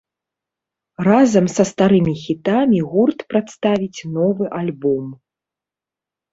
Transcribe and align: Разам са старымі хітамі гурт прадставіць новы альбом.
Разам 1.07 1.47
са 1.57 1.63
старымі 1.73 2.15
хітамі 2.23 2.79
гурт 2.95 3.19
прадставіць 3.29 4.05
новы 4.19 4.45
альбом. 4.65 5.05